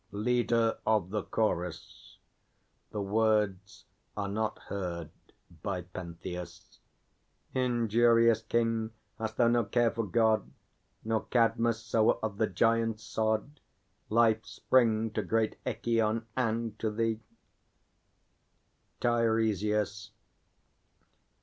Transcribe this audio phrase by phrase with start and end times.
[0.11, 2.17] LEADER OF THE CHORUS
[2.89, 3.85] (the words
[4.17, 5.11] are not heard
[5.61, 6.79] by PENTHEUS).
[7.53, 10.51] Injurious King, hast thou no care for God,
[11.03, 13.59] Nor Cadmus, sower of the Giants' Sod,
[14.09, 17.19] Life spring to great Echîon and to thee?
[19.01, 20.09] TEIRESIAS.